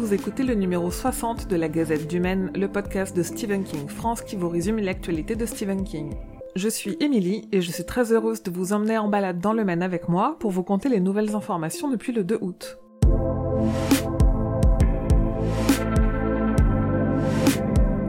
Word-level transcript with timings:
vous 0.00 0.14
écoutez 0.14 0.44
le 0.44 0.54
numéro 0.54 0.90
60 0.90 1.46
de 1.46 1.56
la 1.56 1.68
Gazette 1.68 2.08
du 2.08 2.20
Maine, 2.20 2.50
le 2.54 2.68
podcast 2.68 3.14
de 3.14 3.22
Stephen 3.22 3.64
King 3.64 3.86
France 3.86 4.22
qui 4.22 4.34
vous 4.34 4.48
résume 4.48 4.78
l'actualité 4.78 5.36
de 5.36 5.44
Stephen 5.44 5.84
King. 5.84 6.14
Je 6.56 6.70
suis 6.70 6.96
Émilie 7.00 7.46
et 7.52 7.60
je 7.60 7.70
suis 7.70 7.84
très 7.84 8.10
heureuse 8.10 8.42
de 8.42 8.50
vous 8.50 8.72
emmener 8.72 8.96
en 8.96 9.08
balade 9.08 9.40
dans 9.40 9.52
le 9.52 9.62
Maine 9.62 9.82
avec 9.82 10.08
moi 10.08 10.38
pour 10.40 10.52
vous 10.52 10.62
conter 10.62 10.88
les 10.88 11.00
nouvelles 11.00 11.36
informations 11.36 11.90
depuis 11.90 12.12
le 12.12 12.24
2 12.24 12.38
août. 12.40 12.78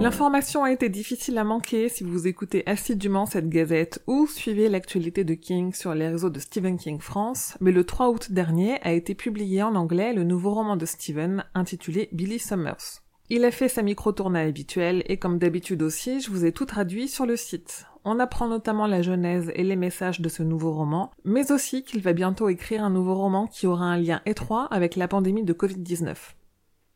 L'information 0.00 0.62
a 0.62 0.70
été 0.70 0.88
difficile 0.88 1.38
à 1.38 1.44
manquer 1.44 1.88
si 1.88 2.04
vous 2.04 2.28
écoutez 2.28 2.62
assidûment 2.66 3.26
cette 3.26 3.48
gazette 3.48 4.00
ou 4.06 4.28
suivez 4.28 4.68
l'actualité 4.68 5.24
de 5.24 5.34
King 5.34 5.74
sur 5.74 5.92
les 5.92 6.06
réseaux 6.06 6.30
de 6.30 6.38
Stephen 6.38 6.78
King 6.78 7.00
France, 7.00 7.58
mais 7.60 7.72
le 7.72 7.82
3 7.82 8.08
août 8.10 8.30
dernier 8.30 8.80
a 8.82 8.92
été 8.92 9.16
publié 9.16 9.60
en 9.64 9.74
anglais 9.74 10.12
le 10.12 10.22
nouveau 10.22 10.54
roman 10.54 10.76
de 10.76 10.86
Stephen 10.86 11.44
intitulé 11.52 12.08
Billy 12.12 12.38
Summers. 12.38 13.02
Il 13.28 13.44
a 13.44 13.50
fait 13.50 13.68
sa 13.68 13.82
micro-tournée 13.82 14.40
habituelle 14.40 15.02
et 15.06 15.16
comme 15.16 15.38
d'habitude 15.38 15.82
aussi, 15.82 16.20
je 16.20 16.30
vous 16.30 16.44
ai 16.44 16.52
tout 16.52 16.64
traduit 16.64 17.08
sur 17.08 17.26
le 17.26 17.34
site. 17.34 17.84
On 18.04 18.20
apprend 18.20 18.46
notamment 18.46 18.86
la 18.86 19.02
genèse 19.02 19.50
et 19.56 19.64
les 19.64 19.76
messages 19.76 20.20
de 20.20 20.28
ce 20.28 20.44
nouveau 20.44 20.72
roman, 20.72 21.10
mais 21.24 21.50
aussi 21.50 21.82
qu'il 21.82 22.02
va 22.02 22.12
bientôt 22.12 22.48
écrire 22.48 22.84
un 22.84 22.90
nouveau 22.90 23.16
roman 23.16 23.48
qui 23.48 23.66
aura 23.66 23.86
un 23.86 23.98
lien 23.98 24.22
étroit 24.26 24.66
avec 24.70 24.94
la 24.94 25.08
pandémie 25.08 25.42
de 25.42 25.52
Covid-19. 25.52 26.14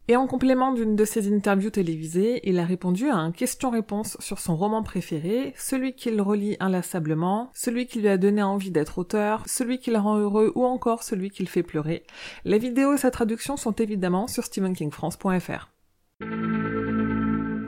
Et 0.08 0.16
en 0.16 0.26
complément 0.26 0.72
d'une 0.72 0.96
de 0.96 1.04
ses 1.04 1.32
interviews 1.32 1.70
télévisées, 1.70 2.40
il 2.42 2.58
a 2.58 2.64
répondu 2.64 3.08
à 3.08 3.16
un 3.16 3.30
question-réponse 3.30 4.16
sur 4.18 4.40
son 4.40 4.56
roman 4.56 4.82
préféré, 4.82 5.54
celui 5.56 5.94
qu'il 5.94 6.20
relit 6.20 6.56
inlassablement, 6.58 7.50
celui 7.54 7.86
qui 7.86 8.00
lui 8.00 8.08
a 8.08 8.18
donné 8.18 8.42
envie 8.42 8.72
d'être 8.72 8.98
auteur, 8.98 9.44
celui 9.46 9.78
qui 9.78 9.92
le 9.92 9.98
rend 9.98 10.18
heureux 10.18 10.50
ou 10.56 10.64
encore 10.64 11.04
celui 11.04 11.30
qui 11.30 11.44
le 11.44 11.48
fait 11.48 11.62
pleurer. 11.62 12.02
La 12.44 12.58
vidéo 12.58 12.94
et 12.94 12.98
sa 12.98 13.12
traduction 13.12 13.56
sont 13.56 13.72
évidemment 13.72 14.26
sur 14.26 14.42
stephenkingfrance.fr. 14.44 15.68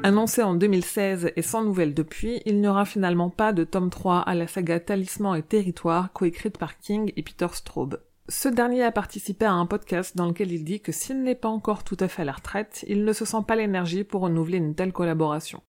Annoncé 0.03 0.43
en 0.43 0.55
2016 0.55 1.31
et 1.37 1.43
sans 1.43 1.63
nouvelles 1.63 1.95
depuis, 1.95 2.43
il 2.47 2.61
n'y 2.61 2.69
aura 2.69 2.85
finalement 2.85 3.31
pas 3.31 3.53
de 3.53 3.63
tome 3.63 3.91
3 3.91 4.19
à 4.19 4.35
la 4.35 4.49
saga 4.49 4.81
Talisman 4.81 5.39
et 5.39 5.43
Territoire 5.43 6.13
coécrite 6.13 6.59
par 6.59 6.79
King 6.79 7.13
et 7.17 7.23
Peter 7.23 7.47
Straub. 7.53 7.99
Ce 8.31 8.49
dernier 8.49 8.83
a 8.83 8.91
participé 8.91 9.45
à 9.45 9.53
un 9.53 9.67
podcast 9.67 10.17
dans 10.17 10.25
lequel 10.25 10.51
il 10.51 10.65
dit 10.65 10.81
que 10.81 10.93
s'il 10.93 11.23
n'est 11.23 11.35
pas 11.35 11.51
encore 11.51 11.85
tout 11.85 11.97
à 12.01 12.09
fait 12.09 12.23
à 12.23 12.25
la 12.25 12.33
retraite, 12.33 12.83
il 12.89 13.05
ne 13.05 13.13
se 13.13 13.27
sent 13.27 13.43
pas 13.47 13.55
l'énergie 13.55 14.03
pour 14.03 14.23
renouveler 14.23 14.57
une 14.57 14.75
telle 14.75 14.95
collaboration. 14.95 15.63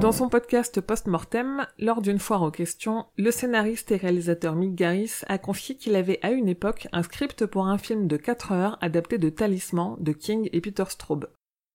Dans 0.00 0.12
son 0.12 0.28
podcast 0.28 0.82
Post-Mortem, 0.82 1.66
lors 1.78 2.02
d'une 2.02 2.18
foire 2.18 2.42
aux 2.42 2.50
questions, 2.50 3.06
le 3.16 3.30
scénariste 3.30 3.90
et 3.90 3.96
réalisateur 3.96 4.54
Mick 4.54 4.74
Garris 4.74 5.22
a 5.26 5.38
confié 5.38 5.76
qu'il 5.76 5.96
avait 5.96 6.18
à 6.20 6.32
une 6.32 6.48
époque 6.48 6.88
un 6.92 7.02
script 7.02 7.46
pour 7.46 7.68
un 7.68 7.78
film 7.78 8.06
de 8.06 8.18
4 8.18 8.52
heures 8.52 8.78
adapté 8.82 9.16
de 9.16 9.30
Talisman 9.30 9.96
de 9.98 10.12
King 10.12 10.50
et 10.52 10.60
Peter 10.60 10.84
Straub. 10.88 11.26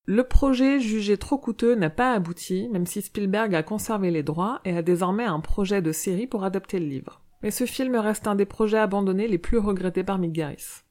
Le 0.08 0.24
projet 0.24 0.80
jugé 0.80 1.18
trop 1.18 1.40
coûteux 1.40 1.74
n'a 1.74 1.90
pas 1.90 2.14
abouti, 2.14 2.70
même 2.72 2.86
si 2.86 3.02
Spielberg 3.02 3.56
a 3.56 3.64
conservé 3.64 4.12
les 4.12 4.22
droits 4.22 4.62
et 4.64 4.78
a 4.78 4.84
désormais 4.84 5.24
un 5.24 5.40
projet 5.40 5.82
de 5.82 5.92
série 5.92 6.28
pour 6.28 6.44
adapter 6.44 6.80
le 6.80 6.86
livre. 6.86 7.22
Mais 7.42 7.50
ce 7.50 7.66
film 7.66 7.96
reste 7.96 8.28
un 8.28 8.36
des 8.36 8.46
projets 8.46 8.78
abandonnés 8.78 9.28
les 9.28 9.40
plus 9.40 9.58
regrettés 9.58 10.04
par 10.04 10.20
Mick 10.20 10.32
Garris. 10.32 10.84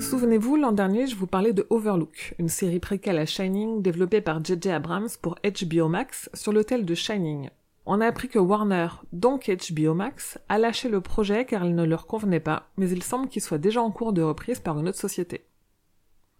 Souvenez-vous, 0.00 0.56
l'an 0.56 0.72
dernier, 0.72 1.06
je 1.06 1.14
vous 1.14 1.28
parlais 1.28 1.52
de 1.52 1.64
Overlook, 1.70 2.34
une 2.40 2.48
série 2.48 2.80
préquelle 2.80 3.18
à 3.18 3.26
Shining 3.26 3.82
développée 3.82 4.20
par 4.20 4.44
J.J. 4.44 4.70
Abrams 4.70 5.08
pour 5.22 5.36
HBO 5.44 5.86
Max 5.86 6.30
sur 6.34 6.52
l'hôtel 6.52 6.84
de 6.84 6.94
Shining. 6.96 7.50
On 7.86 8.00
a 8.00 8.06
appris 8.06 8.26
que 8.26 8.40
Warner, 8.40 8.88
donc 9.12 9.48
HBO 9.48 9.94
Max, 9.94 10.40
a 10.48 10.58
lâché 10.58 10.88
le 10.88 11.00
projet 11.00 11.44
car 11.44 11.64
il 11.64 11.76
ne 11.76 11.84
leur 11.84 12.08
convenait 12.08 12.40
pas, 12.40 12.68
mais 12.76 12.90
il 12.90 13.04
semble 13.04 13.28
qu'il 13.28 13.42
soit 13.42 13.58
déjà 13.58 13.80
en 13.80 13.92
cours 13.92 14.12
de 14.12 14.22
reprise 14.22 14.58
par 14.58 14.76
une 14.80 14.88
autre 14.88 14.98
société. 14.98 15.44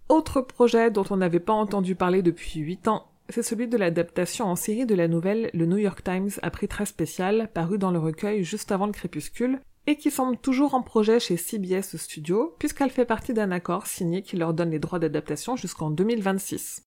Autre 0.09 0.41
projet 0.41 0.91
dont 0.91 1.05
on 1.11 1.19
n'avait 1.19 1.39
pas 1.39 1.53
entendu 1.53 1.95
parler 1.95 2.23
depuis 2.23 2.61
8 2.61 2.89
ans, 2.89 3.11
c'est 3.29 3.43
celui 3.43 3.69
de 3.69 3.77
l'adaptation 3.77 4.47
en 4.47 4.57
série 4.57 4.87
de 4.87 4.95
la 4.95 5.07
nouvelle 5.07 5.51
Le 5.53 5.67
New 5.67 5.77
York 5.77 6.03
Times 6.03 6.31
a 6.41 6.51
prix 6.51 6.67
très 6.67 6.87
spécial, 6.87 7.51
paru 7.53 7.77
dans 7.77 7.91
le 7.91 7.99
recueil 7.99 8.43
juste 8.43 8.73
avant 8.73 8.87
le 8.87 8.93
crépuscule, 8.93 9.61
et 9.87 9.97
qui 9.97 10.11
semble 10.11 10.39
toujours 10.39 10.73
en 10.73 10.81
projet 10.81 11.21
chez 11.21 11.37
CBS 11.37 11.97
Studio, 11.99 12.55
puisqu'elle 12.59 12.89
fait 12.89 13.05
partie 13.05 13.35
d'un 13.35 13.51
accord 13.51 13.87
signé 13.87 14.23
qui 14.23 14.39
leur 14.39 14.55
donne 14.55 14.71
les 14.71 14.79
droits 14.79 14.99
d'adaptation 14.99 15.57
jusqu'en 15.57 15.91
2026. 15.91 16.85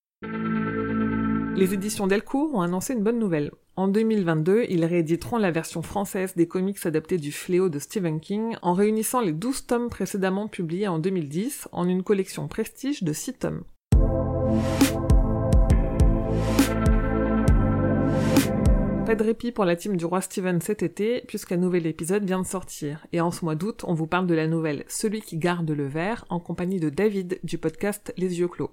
Les 1.55 1.73
éditions 1.75 2.07
Delcourt 2.07 2.55
ont 2.55 2.61
annoncé 2.61 2.93
une 2.93 3.03
bonne 3.03 3.19
nouvelle. 3.19 3.51
En 3.77 3.87
2022, 3.87 4.65
ils 4.67 4.83
rééditeront 4.83 5.37
la 5.37 5.49
version 5.49 5.81
française 5.81 6.35
des 6.35 6.45
comics 6.45 6.85
adaptés 6.85 7.17
du 7.17 7.31
Fléau 7.31 7.69
de 7.69 7.79
Stephen 7.79 8.19
King 8.19 8.55
en 8.61 8.73
réunissant 8.73 9.21
les 9.21 9.31
12 9.31 9.65
tomes 9.65 9.89
précédemment 9.89 10.47
publiés 10.47 10.89
en 10.89 10.99
2010 10.99 11.69
en 11.71 11.87
une 11.87 12.03
collection 12.03 12.49
prestige 12.49 13.01
de 13.01 13.13
6 13.13 13.33
tomes. 13.33 13.63
Pas 19.05 19.15
de 19.15 19.23
répit 19.23 19.53
pour 19.53 19.63
la 19.63 19.77
team 19.77 19.95
du 19.95 20.05
roi 20.05 20.19
Steven 20.19 20.59
cet 20.59 20.83
été, 20.83 21.23
puisqu'un 21.27 21.57
nouvel 21.57 21.87
épisode 21.87 22.25
vient 22.25 22.41
de 22.41 22.45
sortir. 22.45 23.07
Et 23.13 23.21
en 23.21 23.31
ce 23.31 23.45
mois 23.45 23.55
d'août, 23.55 23.85
on 23.87 23.93
vous 23.93 24.07
parle 24.07 24.27
de 24.27 24.35
la 24.35 24.47
nouvelle 24.47 24.83
Celui 24.89 25.21
qui 25.21 25.37
garde 25.37 25.71
le 25.71 25.87
verre, 25.87 26.25
en 26.29 26.39
compagnie 26.39 26.79
de 26.79 26.89
David 26.89 27.39
du 27.43 27.57
podcast 27.57 28.13
Les 28.17 28.39
yeux 28.39 28.49
clos. 28.49 28.71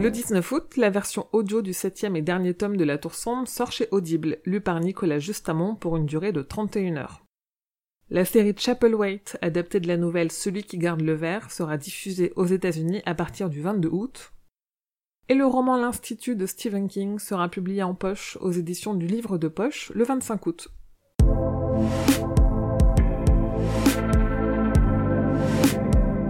Le 0.00 0.10
19 0.10 0.52
août, 0.52 0.78
la 0.78 0.88
version 0.88 1.26
audio 1.32 1.60
du 1.60 1.74
septième 1.74 2.16
et 2.16 2.22
dernier 2.22 2.54
tome 2.54 2.78
de 2.78 2.84
La 2.84 2.96
Tour 2.96 3.14
Sombre 3.14 3.46
sort 3.46 3.70
chez 3.70 3.86
Audible, 3.90 4.38
lu 4.46 4.62
par 4.62 4.80
Nicolas 4.80 5.18
Justamont 5.18 5.74
pour 5.74 5.98
une 5.98 6.06
durée 6.06 6.32
de 6.32 6.40
31 6.40 6.96
heures. 6.96 7.26
La 8.08 8.24
série 8.24 8.54
Chapelwaite, 8.56 9.36
adaptée 9.42 9.78
de 9.78 9.88
la 9.88 9.98
nouvelle 9.98 10.32
Celui 10.32 10.62
qui 10.62 10.78
garde 10.78 11.02
le 11.02 11.12
verre, 11.12 11.50
sera 11.50 11.76
diffusée 11.76 12.32
aux 12.36 12.46
États-Unis 12.46 13.02
à 13.04 13.14
partir 13.14 13.50
du 13.50 13.60
22 13.60 13.90
août. 13.90 14.32
Et 15.28 15.34
le 15.34 15.44
roman 15.44 15.76
L'Institut 15.76 16.34
de 16.34 16.46
Stephen 16.46 16.88
King 16.88 17.18
sera 17.18 17.50
publié 17.50 17.82
en 17.82 17.94
poche 17.94 18.38
aux 18.40 18.52
éditions 18.52 18.94
du 18.94 19.06
Livre 19.06 19.36
de 19.36 19.48
Poche 19.48 19.92
le 19.94 20.04
25 20.04 20.46
août. 20.46 20.68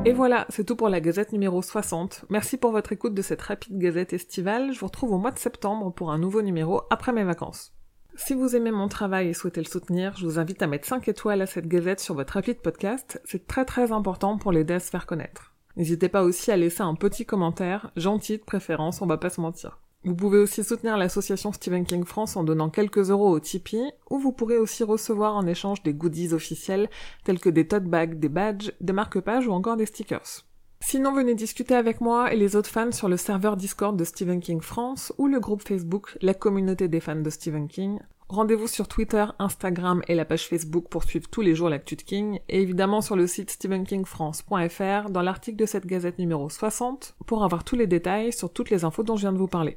Et 0.06 0.12
voilà, 0.15 0.47
c'est 0.49 0.65
tout 0.65 0.77
pour 0.77 0.88
la 0.88 1.00
gazette 1.00 1.31
numéro 1.31 1.61
60. 1.61 2.25
Merci 2.31 2.56
pour 2.56 2.72
votre 2.72 2.91
écoute 2.93 3.12
de 3.12 3.21
cette 3.21 3.43
rapide 3.43 3.77
gazette 3.77 4.15
estivale. 4.15 4.72
Je 4.72 4.81
vous 4.81 4.87
retrouve 4.87 5.12
au 5.12 5.19
mois 5.19 5.31
de 5.31 5.38
septembre 5.38 5.93
pour 5.93 6.11
un 6.11 6.19
nouveau 6.19 6.41
numéro 6.41 6.83
après 6.88 7.12
mes 7.12 7.22
vacances. 7.22 7.75
Si 8.16 8.33
vous 8.33 8.56
aimez 8.56 8.71
mon 8.71 8.89
travail 8.89 9.28
et 9.28 9.34
souhaitez 9.34 9.60
le 9.60 9.69
soutenir, 9.69 10.16
je 10.16 10.25
vous 10.25 10.39
invite 10.39 10.62
à 10.62 10.66
mettre 10.66 10.89
5 10.89 11.06
étoiles 11.09 11.43
à 11.43 11.47
cette 11.47 11.69
gazette 11.69 12.00
sur 12.00 12.15
votre 12.15 12.39
appli 12.39 12.55
de 12.55 12.60
podcast. 12.60 13.21
C'est 13.27 13.47
très 13.47 13.66
très 13.66 13.93
important 13.93 14.39
pour 14.39 14.53
l'aider 14.53 14.75
à 14.75 14.81
se 14.81 14.89
faire 14.89 15.05
connaître. 15.05 15.55
N'hésitez 15.77 16.09
pas 16.09 16.22
aussi 16.22 16.50
à 16.50 16.56
laisser 16.56 16.83
un 16.83 16.94
petit 16.94 17.27
commentaire, 17.27 17.93
gentil 17.94 18.39
de 18.39 18.43
préférence, 18.43 19.03
on 19.03 19.06
va 19.06 19.19
pas 19.19 19.31
se 19.31 19.43
mentir. 19.43 19.81
Vous 20.03 20.15
pouvez 20.15 20.38
aussi 20.38 20.65
soutenir 20.65 20.97
l'association 20.97 21.53
Stephen 21.53 21.84
King 21.84 22.06
France 22.06 22.34
en 22.34 22.43
donnant 22.43 22.71
quelques 22.71 23.11
euros 23.11 23.28
au 23.28 23.38
Tipeee, 23.38 23.93
ou 24.09 24.19
vous 24.19 24.33
pourrez 24.33 24.56
aussi 24.56 24.83
recevoir 24.83 25.37
en 25.37 25.47
échange 25.47 25.83
des 25.83 25.93
goodies 25.93 26.33
officiels 26.33 26.88
tels 27.22 27.38
que 27.38 27.50
des 27.50 27.69
tote 27.69 27.84
bags, 27.84 28.19
des 28.19 28.31
badges, 28.31 28.72
des 28.81 28.94
marque-pages 28.94 29.47
ou 29.47 29.53
encore 29.53 29.77
des 29.77 29.84
stickers. 29.84 30.47
Sinon, 30.83 31.12
venez 31.12 31.34
discuter 31.34 31.75
avec 31.75 32.00
moi 32.00 32.33
et 32.33 32.39
les 32.39 32.56
autres 32.56 32.71
fans 32.71 32.93
sur 32.93 33.10
le 33.10 33.19
serveur 33.19 33.59
Discord 33.59 33.94
de 33.94 34.05
Stephen 34.05 34.41
King 34.41 34.62
France 34.62 35.13
ou 35.19 35.27
le 35.27 35.39
groupe 35.39 35.60
Facebook 35.60 36.16
La 36.22 36.33
communauté 36.33 36.89
des 36.89 37.01
fans 37.01 37.21
de 37.21 37.28
Stephen 37.28 37.69
King. 37.69 37.98
Rendez-vous 38.30 38.69
sur 38.69 38.89
Twitter, 38.89 39.27
Instagram 39.39 40.01
et 40.09 40.15
la 40.15 40.25
page 40.25 40.48
Facebook 40.48 40.89
pour 40.89 41.04
suivre 41.04 41.28
tous 41.28 41.42
les 41.42 41.54
jours 41.54 41.69
l'actu 41.69 41.97
de 41.97 42.03
King, 42.03 42.39
et 42.48 42.63
évidemment 42.63 43.03
sur 43.03 43.16
le 43.16 43.27
site 43.27 43.51
stephenkingfrance.fr 43.51 45.10
dans 45.10 45.21
l'article 45.21 45.59
de 45.59 45.66
cette 45.66 45.86
gazette 45.86 46.19
numéro 46.19 46.48
60 46.48 47.16
pour 47.27 47.45
avoir 47.45 47.65
tous 47.65 47.77
les 47.77 47.86
détails 47.86 48.33
sur 48.33 48.51
toutes 48.51 48.71
les 48.71 48.84
infos 48.84 49.03
dont 49.03 49.16
je 49.16 49.22
viens 49.22 49.33
de 49.34 49.39
vous 49.39 49.47
parler. 49.47 49.77